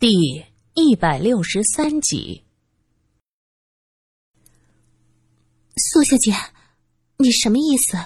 [0.00, 2.42] 第一百六十三集，
[5.76, 6.32] 苏小姐，
[7.18, 7.98] 你什么意思？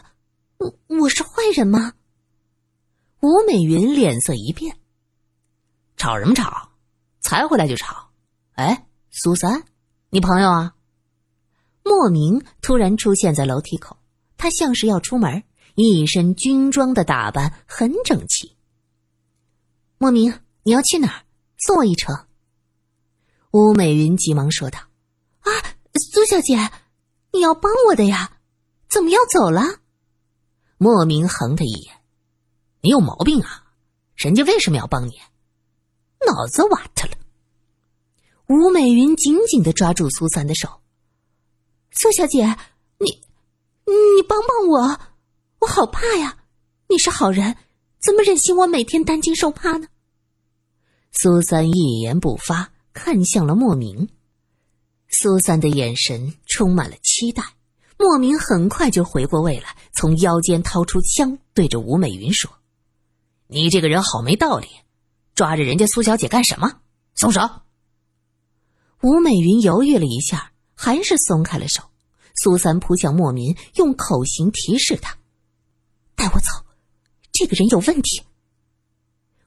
[0.56, 1.92] 我我是坏人吗？
[3.20, 4.76] 吴美云脸色一变，
[5.96, 6.72] 吵什么吵？
[7.20, 8.10] 才回来就吵？
[8.54, 9.62] 哎，苏三，
[10.10, 10.74] 你朋友啊？
[11.84, 13.96] 莫名突然出现在楼梯口，
[14.36, 15.44] 他像是要出门，
[15.76, 18.56] 一身军装的打扮很整齐。
[19.96, 21.23] 莫名，你要去哪儿？
[21.64, 22.26] 送我一程。
[23.50, 24.78] 吴美云急忙说道
[25.40, 25.50] ：“啊，
[25.94, 26.70] 苏小姐，
[27.32, 28.36] 你要帮我的呀？
[28.90, 29.62] 怎么要走了？”
[30.76, 32.02] 莫名横他一眼
[32.84, 33.64] ：“你有毛病啊！
[34.14, 35.12] 人家为什么要帮你？
[36.26, 37.16] 脑子瓦特了。”
[38.48, 40.68] 吴美云紧紧的抓住苏三的手
[41.92, 42.44] ：“苏小姐，
[42.98, 43.22] 你，
[43.86, 45.00] 你帮帮我，
[45.60, 46.44] 我好怕呀！
[46.88, 47.56] 你是好人，
[48.00, 49.88] 怎么忍心我每天担惊受怕呢？”
[51.16, 54.08] 苏三一言不发，看向了莫名。
[55.08, 57.42] 苏三的眼神充满了期待。
[57.96, 62.50] 莫名很快就回过味来，从腰间掏出枪，对着吴美云说
[63.46, 64.66] ：“你这个人好没道理，
[65.36, 66.80] 抓着人家苏小姐干什么？
[67.14, 67.40] 松手！”
[69.00, 71.84] 吴美云犹豫了一下，还是松开了手。
[72.34, 75.16] 苏三扑向莫名，用口型提示他
[76.16, 76.48] ：“带我走，
[77.32, 78.22] 这个人有问题。”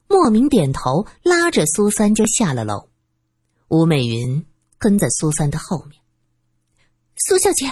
[0.08, 2.88] 莫名点头，拉着苏三就下了楼。
[3.68, 4.44] 吴美云
[4.78, 6.00] 跟在苏三的后面。
[7.16, 7.66] 苏小姐，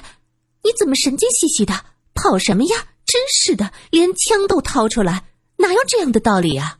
[0.63, 1.73] 你怎么神经兮兮的？
[2.15, 2.89] 跑什么呀？
[3.07, 5.25] 真是的，连枪都掏出来，
[5.57, 6.79] 哪有这样的道理啊？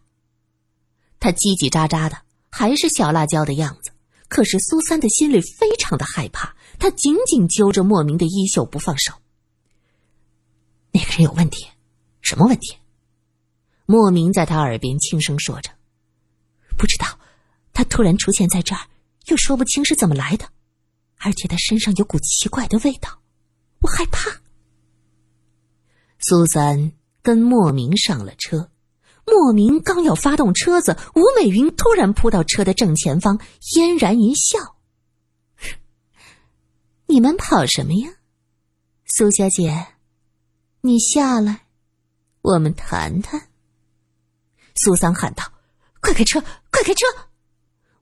[1.21, 2.19] 他叽叽喳喳的，
[2.51, 3.93] 还是小辣椒的样子。
[4.29, 9.13] 可是苏三的心里非常的害怕，他紧紧揪着莫名的衣袖不放手。
[10.91, 11.67] 那个人有问题，
[12.21, 12.77] 什么问题？
[13.87, 15.71] 莫名在他耳边轻声说着
[16.77, 17.07] ：“不知道，
[17.73, 18.81] 他突然出现在这儿，
[19.27, 20.49] 又说不清是怎么来的，
[21.19, 23.21] 而且他身上有股奇怪的味道，
[23.79, 24.29] 我害怕。”
[26.19, 26.93] 苏三
[27.23, 28.71] 跟莫名上了车，
[29.25, 34.77] 莫名刚要发动车子，吴美云突然扑到车的正前方，嫣然一笑
[37.07, 38.11] ：“你们跑什么呀，
[39.05, 39.87] 苏小姐？
[40.81, 41.67] 你下来，
[42.43, 43.49] 我们谈谈。”
[44.77, 45.45] 苏三喊道
[46.01, 47.05] ：“快开车，快开车！”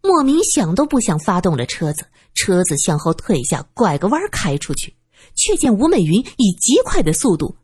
[0.02, 2.06] 莫名想都不想，发动了车子。
[2.34, 4.94] 车子向后退下，拐个弯开出去，
[5.36, 7.56] 却见吴美云以极快的速度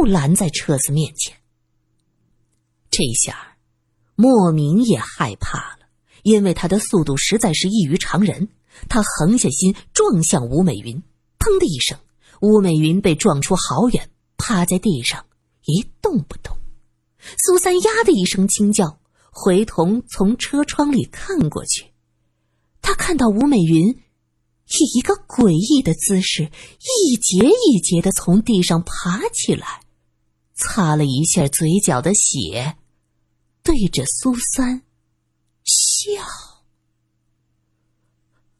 [0.00, 1.34] 又拦在车子面前。
[2.90, 3.56] 这下，
[4.14, 5.86] 莫名也害怕了，
[6.22, 8.50] 因为他的速度实在是异于常人。
[8.88, 11.02] 他横下心撞向吴美云，
[11.38, 11.98] 砰的一声，
[12.40, 15.24] 吴美云被撞出好远，趴在地上
[15.64, 16.56] 一动不动。
[17.44, 19.00] 苏三呀的一声惊叫，
[19.30, 21.92] 回头从车窗里看过去，
[22.80, 26.50] 他看到吴美云以一个诡异的姿势，
[26.80, 29.82] 一节一节的从地上爬起来，
[30.54, 32.76] 擦了一下嘴角的血，
[33.62, 34.82] 对着苏三
[35.64, 36.22] 笑。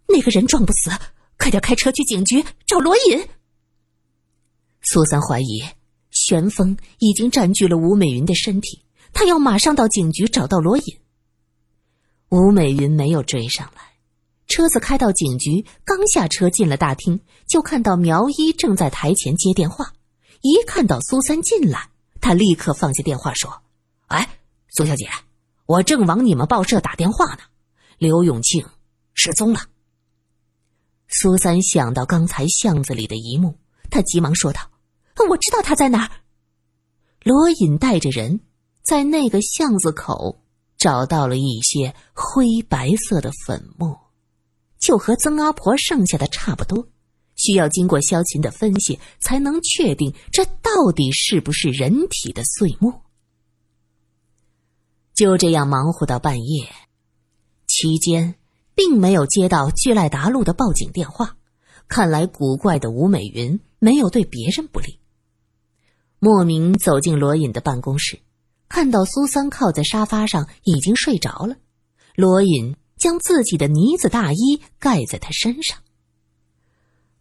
[0.09, 0.91] 那个人撞不死，
[1.39, 3.27] 快点开车去警局找罗隐。
[4.83, 5.63] 苏三怀疑。
[6.25, 10.85] 旋风已经占据了吴美云的身体，他要马上到警局找到罗隐。
[12.29, 13.83] 吴美云没有追上来，
[14.47, 17.19] 车子开到警局，刚下车进了大厅，
[17.49, 19.93] 就看到苗一正在台前接电话。
[20.43, 21.91] 一看到苏三进来，
[22.21, 23.63] 他立刻放下电话说
[24.07, 24.39] ：“哎，
[24.69, 25.09] 苏小姐，
[25.67, 27.41] 我正往你们报社打电话呢，
[27.99, 28.65] 刘永庆
[29.13, 29.63] 失踪了。”
[31.11, 33.59] 苏三想到刚才巷子里的一幕，
[33.91, 34.72] 他急忙说道。
[35.31, 36.11] 我知道他在哪儿。
[37.23, 38.41] 罗隐带着人
[38.83, 40.41] 在那个巷子口
[40.77, 43.97] 找到了一些灰白色的粉末，
[44.81, 46.89] 就和曾阿婆剩下的差不多，
[47.37, 53.03] 需要经过萧琴的分析才能确定这到底是不是人体的碎末。
[55.15, 56.67] 就这样忙活到半夜，
[57.69, 58.35] 期间
[58.75, 61.37] 并没有接到聚赖达路的报警电话，
[61.87, 64.99] 看来古怪的吴美云没有对别人不利。
[66.25, 68.21] 莫名走进罗隐的办公室，
[68.69, 71.57] 看到苏三靠在沙发上已经睡着了。
[72.15, 75.81] 罗隐将自己的呢子大衣盖在他身上。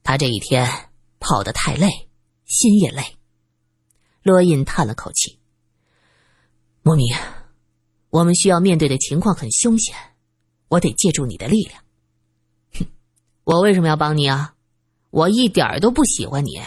[0.03, 0.69] 他这一天
[1.19, 2.09] 跑得太累，
[2.45, 3.18] 心也累。
[4.21, 5.39] 罗隐叹了口气
[6.83, 7.07] ：“莫名，
[8.12, 9.95] 我们需要面对的情况很凶险，
[10.68, 11.83] 我得借助你的力量。”
[12.77, 12.86] 哼，
[13.45, 14.53] 我为什么要帮你啊？
[15.09, 16.62] 我一点都不喜欢你，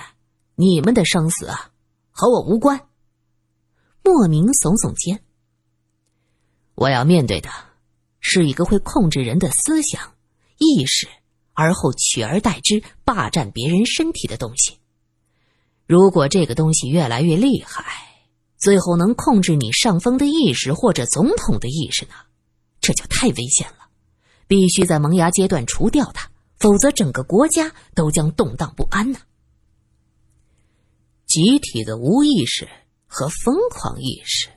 [0.57, 1.71] 你们的生死啊！
[2.15, 2.87] 和我无关。
[4.05, 5.21] 莫名耸耸肩。
[6.77, 7.51] 我要面对的，
[8.21, 10.15] 是一个会控制人的思想、
[10.59, 11.09] 意识，
[11.53, 14.79] 而后取而代之霸占别人身体的东西。
[15.87, 17.85] 如果这个东西越来越厉害，
[18.57, 22.15] 最后能控制你上峰的意识或者总统的意识呢？
[22.81, 23.89] 这就太危险了，
[24.47, 29.19] 必须在萌芽阶段除掉它，否则整个国家都将动荡不安呢。
[31.35, 32.69] 集体的无意识
[33.09, 34.49] 和疯狂意识，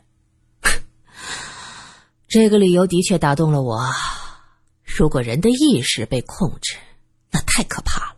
[2.29, 3.81] 这个理由的确打动了我。
[4.85, 6.77] 如果人的意识被控制，
[7.31, 8.17] 那太可怕了。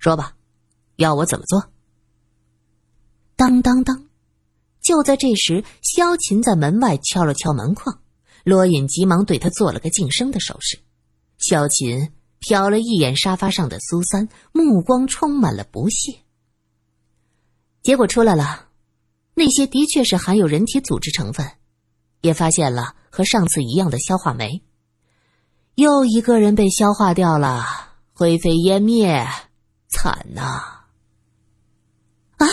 [0.00, 0.34] 说吧，
[0.96, 1.70] 要我怎么做？
[3.36, 4.08] 当当当！
[4.82, 8.00] 就在这时，萧琴在门外敲了敲门框。
[8.42, 10.80] 罗隐急忙对他做了个噤声的手势。
[11.38, 12.10] 萧琴
[12.40, 16.18] 瞟了一眼沙发上的苏三，目光充满了不屑。
[17.82, 18.68] 结果出来了，
[19.34, 21.44] 那些的确是含有人体组织成分，
[22.20, 24.62] 也发现了和上次一样的消化酶。
[25.74, 27.64] 又一个人被消化掉了，
[28.12, 29.26] 灰飞烟灭，
[29.88, 30.84] 惨呐！
[32.36, 32.46] 啊，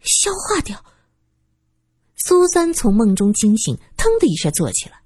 [0.00, 0.84] 消化掉！
[2.16, 4.96] 苏三从梦中惊醒，腾的一下坐起来。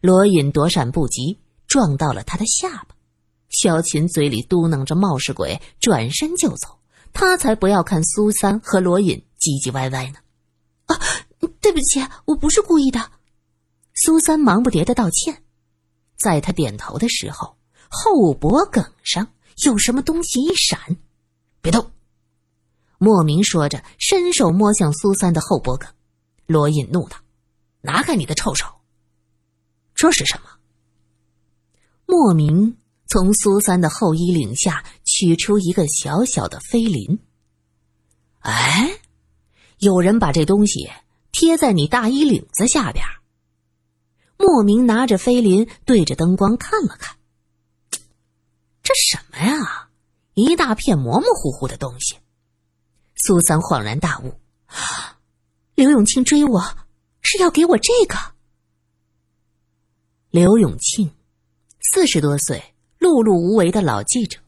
[0.00, 2.94] 罗隐躲闪不及，撞到了他的下巴。
[3.50, 6.77] 萧琴嘴里嘟囔着“冒失鬼”，转身就走。
[7.12, 10.18] 他才不要看苏三和罗隐唧唧歪歪呢！
[10.86, 10.98] 啊，
[11.60, 13.10] 对不起，我不是故意的。
[13.94, 15.42] 苏三忙不迭的道歉。
[16.16, 17.56] 在他点头的时候，
[17.88, 19.28] 后脖梗上
[19.64, 20.96] 有什么东西一闪，
[21.60, 21.90] 别动！
[22.98, 25.88] 莫名说着，伸手摸向苏三的后脖梗。
[26.46, 27.18] 罗隐怒道
[27.82, 28.66] ：“拿开你的臭手！”
[29.94, 30.50] 这是什么？
[32.06, 32.76] 莫名
[33.06, 34.82] 从苏三的后衣领下
[35.18, 37.18] 取出一个小小的菲林。
[38.38, 39.00] 哎，
[39.78, 40.88] 有人把这东西
[41.32, 43.04] 贴在你大衣领子下边。
[44.36, 47.16] 莫名拿着菲林对着灯光看了看，
[48.80, 49.88] 这什么呀？
[50.34, 52.16] 一大片模模糊糊的东西。
[53.16, 54.32] 苏三恍然大悟。
[55.74, 56.62] 刘永庆追我，
[57.22, 58.16] 是要给我这个。
[60.30, 61.10] 刘永庆，
[61.92, 62.62] 四十多岁，
[63.00, 64.38] 碌碌无为的老记者，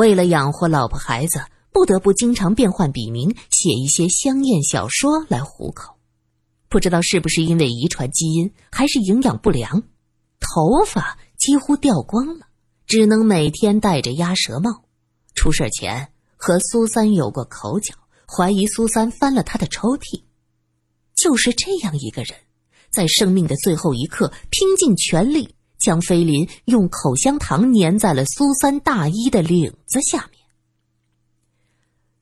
[0.00, 5.94] 为了养活老婆孩子，不得不经常变换笔名，写一些香艳小说来糊口。
[6.70, 9.82] 不知道是不是因为遗传基因，还是营养不良，
[10.40, 12.46] 头发几乎掉光了，
[12.86, 14.84] 只能每天戴着鸭舌帽。
[15.34, 17.92] 出事前和苏三有过口角，
[18.26, 20.22] 怀疑苏三翻了他的抽屉。
[21.14, 22.34] 就是这样一个人，
[22.90, 30.40] 在生命的最后一刻，拼尽全力将菲林用口香糖粘在了苏三大衣的领子下面。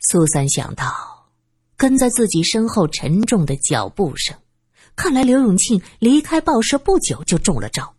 [0.01, 1.29] 苏三想到
[1.77, 4.35] 跟在自己身后沉重的脚步声，
[4.97, 7.95] 看来刘永庆离开报社不久就中了招。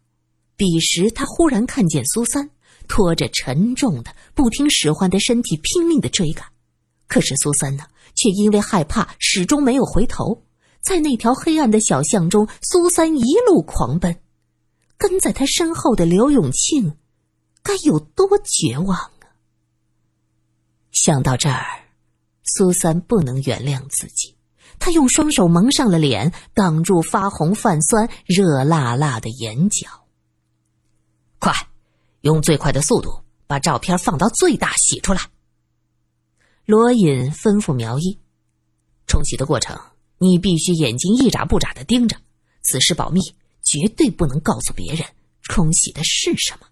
[0.57, 2.49] 彼时他忽然看见苏三
[2.87, 6.47] 拖着沉重的、不听使唤的身体拼命的追赶，
[7.07, 7.85] 可是苏三呢，
[8.15, 10.43] 却因为害怕始终没有回头。
[10.81, 14.19] 在那条黑暗的小巷中，苏三一路狂奔，
[14.99, 16.97] 跟在他身后的刘永庆，
[17.63, 19.11] 该有多绝望啊！
[20.91, 21.85] 想到这儿，
[22.43, 24.35] 苏三不能原谅自己，
[24.77, 29.87] 他用双手蒙上了脸，挡住发红泛酸、热辣辣的眼角。
[31.39, 31.53] 快，
[32.21, 35.21] 用最快的速度把照片放到最大洗出来。
[36.65, 38.19] 罗隐吩咐苗一，
[39.07, 39.79] 冲洗的过程。
[40.17, 42.17] 你必须眼睛一眨不眨的盯着，
[42.61, 43.21] 此事保密，
[43.69, 45.05] 绝对不能告诉别人
[45.43, 46.65] 冲洗的是什么。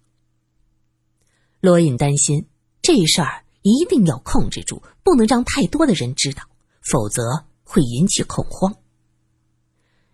[1.60, 2.48] 罗隐担心
[2.82, 6.42] 这事儿一定要控制住，不能让太多的人知道，
[6.82, 8.74] 否则会引起恐慌。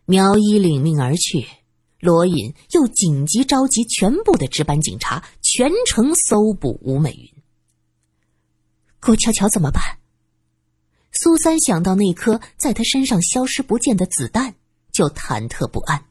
[0.05, 1.47] 苗一领命而去，
[2.01, 7.43] 罗隐又紧急召集全部的值班警察，全城搜捕吴美云。
[9.01, 9.83] 郭巧巧怎么办？
[11.13, 14.55] 苏三想到那颗在他身上消失不见的子弹，
[14.93, 16.05] 就忐忑不安。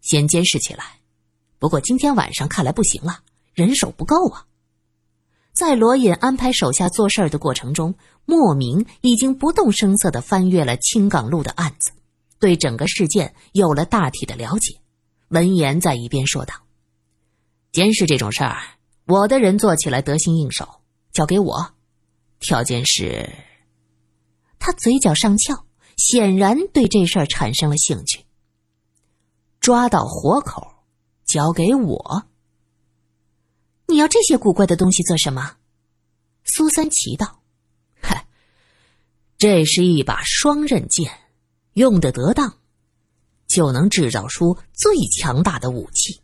[0.00, 0.98] 先监视起来，
[1.58, 3.20] 不过今天晚上看来不行了，
[3.54, 4.46] 人手不够啊。
[5.52, 11.90] 在罗隐安排手下做事儿的过程中，莫名已经不动声色的翻阅了青港路的案子，
[12.38, 14.78] 对整个事件有了大体的了解。
[15.28, 16.54] 闻言，在一边说道
[17.72, 18.56] ：“监视这种事儿，
[19.06, 20.80] 我的人做起来得心应手，
[21.12, 21.72] 交给我，
[22.38, 23.28] 条件是。”
[24.60, 25.64] 他嘴角上翘，
[25.96, 28.24] 显然对这事儿产生了兴趣。
[29.60, 30.66] 抓到活口，
[31.26, 32.24] 交给我。
[33.86, 35.56] 你要这些古怪的东西做什么？
[36.44, 37.42] 苏三奇道
[38.00, 38.26] ：“嗨，
[39.36, 41.12] 这是一把双刃剑，
[41.74, 42.58] 用的得当，
[43.46, 46.20] 就能制造出最强大的武器。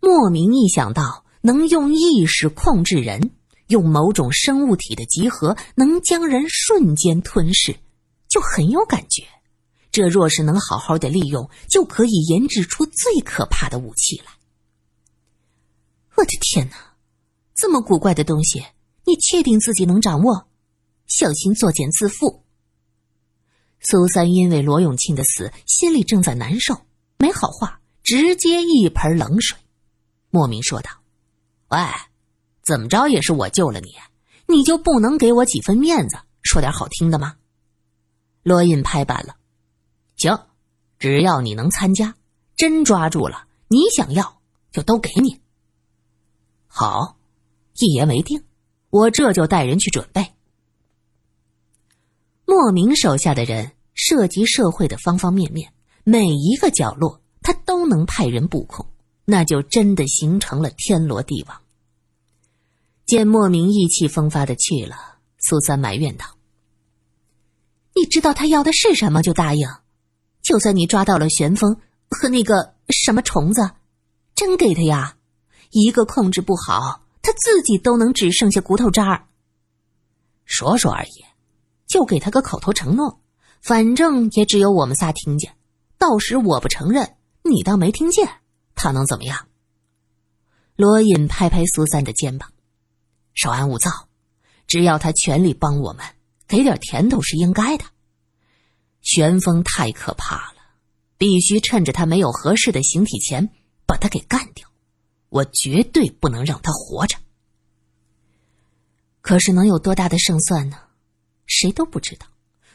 [0.00, 3.32] 莫名一想到能用意识控制人，
[3.66, 7.76] 用某种生物体的集合能将人瞬间吞噬，
[8.28, 9.24] 就很有感觉。
[9.90, 14.32] 这若是能好好的利用，就可以研制出最可怕的武器来。
[16.16, 16.76] 我的天哪，
[17.54, 18.64] 这么古怪的东西，
[19.04, 20.48] 你确定自己能掌握？
[21.06, 22.42] 小心作茧自缚。
[23.80, 26.82] 苏三因为罗永庆的死，心里正在难受，
[27.16, 29.56] 没好话，直接一盆冷水。
[30.30, 30.90] 莫名说道
[31.70, 31.78] ：“喂，
[32.62, 33.94] 怎么着也是我救了你，
[34.46, 37.36] 你就不能给我几分面子，说点好听的吗？”
[38.42, 39.36] 罗隐拍板了
[40.18, 40.46] ：“行，
[40.98, 42.14] 只要你能参加，
[42.56, 45.40] 真抓住了，你想要就都给你。”
[46.68, 47.16] 好，
[47.78, 48.44] 一言为定，
[48.90, 50.34] 我这就带人去准备。
[52.44, 55.72] 莫名手下的人涉及社会的方方面面，
[56.04, 58.86] 每一个角落他都能派人布控，
[59.24, 61.62] 那就真的形成了天罗地网。
[63.06, 66.26] 见莫名意气风发的去了，苏三埋怨道
[67.96, 69.68] ：“你知道他要的是什么就答应，
[70.48, 71.76] 就算你抓到了旋风
[72.08, 73.70] 和那个什么虫子，
[74.34, 75.18] 真给他呀？
[75.72, 79.26] 一个控制不好，他自己都能只剩下骨头渣儿。
[80.46, 81.26] 说说而已。”
[81.86, 83.20] 就给他个口头承诺，
[83.60, 85.54] 反正也只有我们仨听见。
[85.98, 88.26] 到时我不承认，你当没听见，
[88.74, 89.48] 他能怎么样？
[90.76, 92.50] 罗隐拍拍苏三的肩膀，
[93.34, 93.90] 稍安勿躁，
[94.66, 96.06] 只要他全力帮我们，
[96.46, 97.84] 给点甜头是应该的。
[99.02, 100.60] 旋风太可怕了，
[101.16, 103.50] 必须趁着他没有合适的形体前
[103.86, 104.68] 把他给干掉。
[105.30, 107.16] 我绝对不能让他活着。
[109.20, 110.78] 可是能有多大的胜算呢？
[111.46, 112.26] 谁都不知道，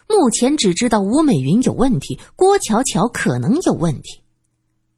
[0.07, 4.21] 目前只知道吴美云有问题，郭巧巧可能有问题，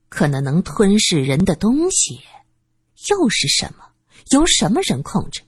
[0.09, 2.21] 可能能吞噬人的东西
[3.09, 3.85] 又是什么？
[4.31, 5.41] 由什么人控制？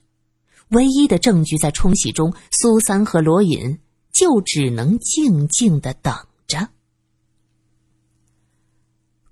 [0.68, 3.78] 唯一的证据在冲洗中，苏三和罗隐
[4.18, 6.12] 就只能静静的等
[6.48, 6.70] 着。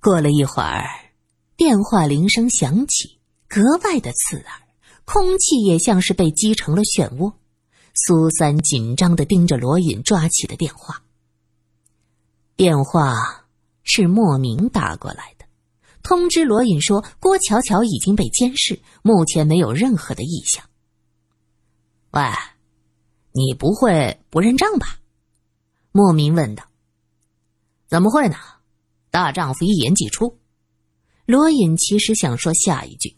[0.00, 0.86] 过了一会儿，
[1.56, 4.62] 电话铃声响起，格外的刺耳，
[5.04, 7.32] 空气也像是被击成了漩涡。
[7.94, 11.02] 苏三紧张的盯着罗隐抓起的电话。
[12.54, 13.46] 电话
[13.82, 15.46] 是莫名打过来的，
[16.04, 20.64] 通知罗隐说郭巧巧已经被监视，目前没有任何的异象。
[22.12, 22.22] 喂，
[23.36, 24.98] 你不会不认账吧？
[25.92, 26.64] 莫名问道。
[27.86, 28.36] 怎么会呢？
[29.10, 30.38] 大丈夫一言既出。
[31.26, 33.14] 罗隐其实想说下一句，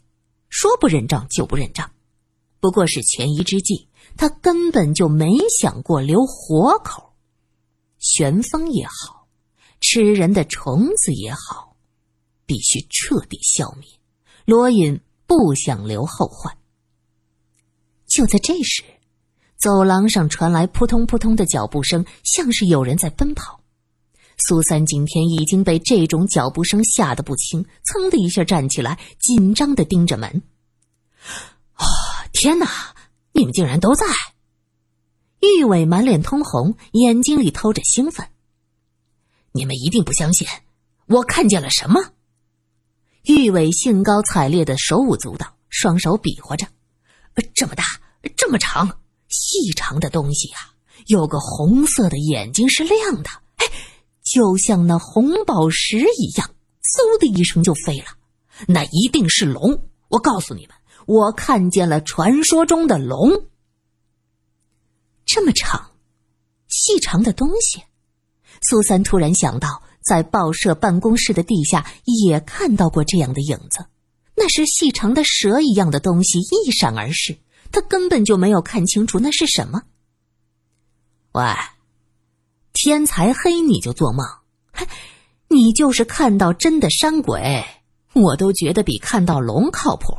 [0.49, 1.89] 说不认账就不认账，
[2.59, 3.87] 不过是权宜之计。
[4.17, 7.13] 他根本就没想过留活口，
[7.97, 9.25] 旋风也好，
[9.79, 11.77] 吃人的虫子也好，
[12.45, 13.87] 必须彻底消灭。
[14.43, 16.57] 罗隐不想留后患。
[18.05, 18.83] 就在这时，
[19.59, 23.59] 走廊上传来扑通扑通的脚步声，像是有人在奔跑。
[24.37, 30.41] 苏三今天已经被这种脚步声吓得不轻，噌的一下站起来，紧张的盯着门。
[31.73, 31.85] 啊，
[32.31, 32.95] 天哪！
[33.33, 34.05] 你们竟然都在！
[35.41, 38.27] 玉伟满脸通红，眼睛里透着兴奋。
[39.51, 40.47] 你们一定不相信，
[41.07, 42.01] 我看见了什么？
[43.23, 46.65] 玉伟兴高采烈的手舞足蹈，双手比划着
[47.53, 47.83] ：“这么大，
[48.37, 48.98] 这么长，
[49.29, 50.73] 细长的东西啊！
[51.07, 53.65] 有个红色的眼睛是亮的，哎，
[54.23, 56.49] 就像那红宝石一样。”
[56.89, 58.05] 嗖的一声就飞了，
[58.67, 59.83] 那一定是龙！
[60.07, 60.75] 我告诉你们。
[61.05, 63.43] 我看见了传说中的龙，
[65.25, 65.91] 这么长、
[66.67, 67.83] 细长的东西。
[68.61, 73.85] 苏三突然想到，在报社办公室的地下也看到过这样的影子，
[74.35, 77.37] 那是细长的蛇一样的东西一闪而逝，
[77.71, 79.83] 他根本就没有看清楚那是什么。
[81.33, 81.43] 喂，
[82.73, 84.25] 天才黑你就做梦？
[85.47, 87.65] 你就是看到真的山鬼，
[88.13, 90.17] 我都觉得比看到龙靠谱。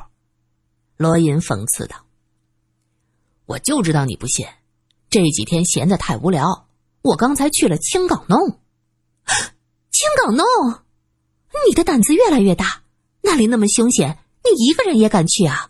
[0.96, 2.04] 罗隐讽刺道
[3.46, 4.46] ：“我就知道你不信，
[5.08, 6.68] 这几天闲得太无聊，
[7.02, 8.60] 我刚才去了青港弄。
[9.90, 10.44] 青港弄，
[11.66, 12.82] 你的胆子越来越大，
[13.22, 15.69] 那里那么凶险，你一个人也敢去啊？”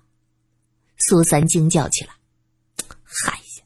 [1.00, 2.12] 苏三惊叫起来
[3.02, 3.64] ：“嗨呀，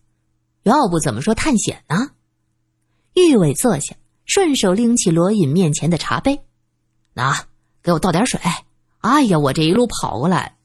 [0.63, 2.13] 要不怎么说探险呢？”
[3.15, 6.43] 玉伟坐下，顺手拎起罗隐面前的茶杯
[7.13, 7.47] ：“那
[7.83, 8.41] 给我倒点水。
[9.01, 10.57] 哎呀，我这一路跑过来。”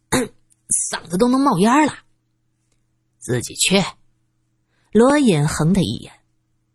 [0.91, 1.93] 嗓子都能冒烟了，
[3.17, 3.83] 自己去。
[4.91, 6.13] 罗隐横他一眼，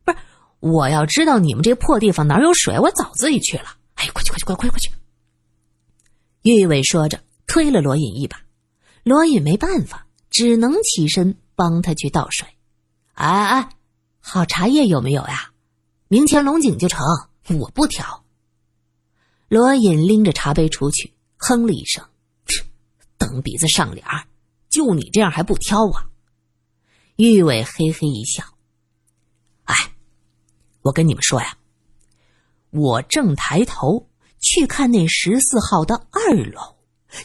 [0.04, 0.18] 不是
[0.58, 3.76] 我要知道你们这破地方哪有水，我早自己去了。
[3.94, 4.90] 哎，快去快去快快快去！
[6.42, 8.43] 玉伟说着，推了罗隐一把。
[9.04, 12.48] 罗隐没办法，只能起身帮他去倒水。
[13.12, 13.68] 哎哎，
[14.18, 15.52] 好茶叶有没有呀？
[16.08, 17.06] 明前龙井就成，
[17.60, 18.24] 我不挑。
[19.48, 22.02] 罗隐拎着茶杯出去，哼了一声
[23.18, 24.06] ：“蹬鼻子上脸
[24.70, 26.08] 就你这样还不挑啊？”
[27.16, 28.42] 玉伟嘿嘿一笑
[29.64, 29.74] ：“哎，
[30.80, 31.58] 我跟你们说呀，
[32.70, 34.08] 我正抬头
[34.40, 36.73] 去看那十四号的二楼。”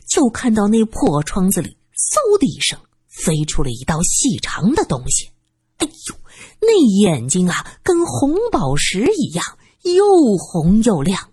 [0.07, 5.29] 就看到那破窗子里，嗖的一声飞出了一道细长的东西。
[5.77, 6.15] 哎呦，
[6.59, 11.31] 那眼睛啊，跟红宝石一样，又红又亮。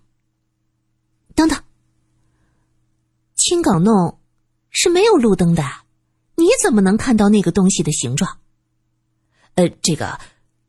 [1.35, 1.61] 等等，
[3.35, 4.19] 青港弄
[4.69, 5.63] 是没有路灯的，
[6.35, 8.39] 你怎么能看到那个东西的形状？
[9.55, 10.19] 呃，这个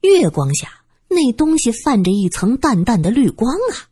[0.01, 3.89] 月光下，那东西泛着一层淡淡的绿光啊。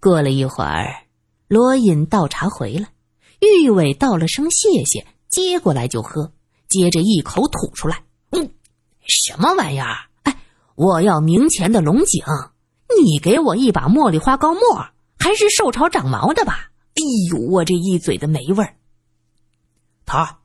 [0.00, 1.06] 过了一会儿。
[1.52, 2.88] 罗隐倒茶回来，
[3.40, 6.32] 玉伟道了声谢谢，接过来就喝，
[6.66, 8.04] 接着一口吐出来。
[8.30, 8.54] 嗯，
[9.06, 10.08] 什么玩意儿？
[10.22, 10.34] 哎，
[10.76, 12.24] 我要明前的龙井，
[13.04, 14.62] 你给我一把茉莉花膏沫，
[15.18, 16.70] 还是受潮长毛的吧？
[16.94, 18.76] 哎呦，我这一嘴的霉味儿。
[20.06, 20.38] 头儿，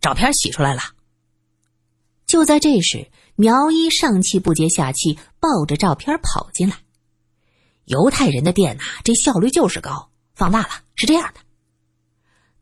[0.00, 0.80] 照片洗出来了。
[2.26, 6.78] 就在这时，苗一上气不接下气，抱着照片跑进来。
[7.84, 10.08] 犹太人的店呐，这效率就是高。
[10.34, 11.40] 放大了，是这样的。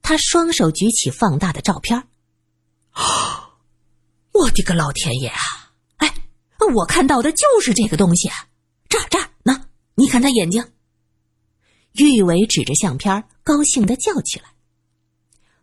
[0.03, 2.09] 他双手举起放大的照片
[4.33, 5.39] 我的个老天爷啊！
[5.97, 6.15] 哎，
[6.75, 8.29] 我看到的就是这个东西，
[8.89, 10.73] 这儿这儿呢，你看他眼睛。
[11.93, 14.47] 玉伟指着相片，高兴的叫起来。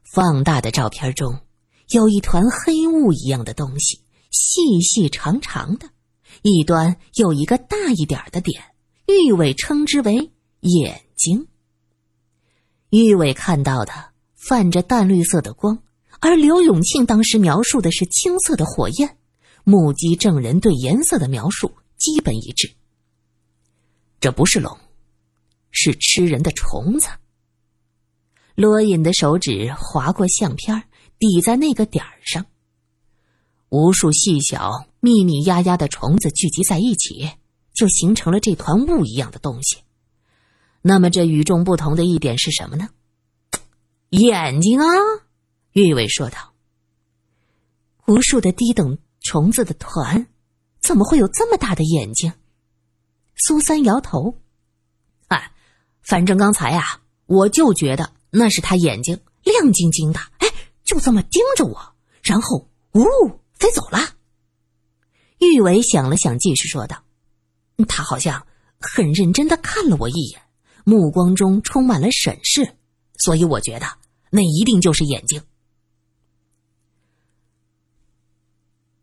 [0.04, 1.42] 放大的照片中
[1.90, 5.90] 有一团黑雾一样的东西，细细长长的，
[6.42, 8.64] 一端有一个大一点的点，
[9.08, 11.48] 玉伟称之为眼睛。
[12.92, 13.94] 玉伟看到的
[14.36, 15.78] 泛着淡绿色的光，
[16.20, 19.18] 而刘永庆当时描述的是青色的火焰。
[19.64, 22.74] 目击证人对颜色的描述基本一致。
[24.20, 24.76] 这不是龙，
[25.70, 27.08] 是吃人的虫子。
[28.56, 30.84] 罗隐的手指划过相片，
[31.20, 32.44] 抵在那个点儿上，
[33.70, 37.30] 无数细小、密密压压的虫子聚集在一起，
[37.76, 39.78] 就形成了这团雾一样的东西。
[40.90, 42.90] 那么，这与众不同的一点是什么呢？
[44.10, 44.88] 眼睛啊，
[45.74, 46.56] 玉伟说道。
[48.08, 50.26] 无数的低等虫子的团，
[50.82, 52.34] 怎么会有这么大的眼睛？
[53.36, 54.40] 苏三摇头。
[55.28, 55.52] 哎，
[56.02, 60.48] 反正刚才啊，我就觉得那是他眼睛亮晶晶的，哎，
[60.84, 63.06] 就这么盯着我，然后呜
[63.54, 64.00] 飞走了。
[65.38, 67.04] 玉伟想了想，继续说道
[67.88, 68.48] ：“他好像
[68.80, 70.42] 很认真的看了我一眼。”
[70.90, 72.68] 目光中充满了审视，
[73.20, 73.86] 所以我觉得
[74.32, 75.40] 那一定就是眼睛。